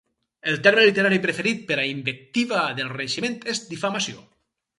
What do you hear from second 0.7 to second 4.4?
literari preferit per a invectiva del Renaixement és difamació.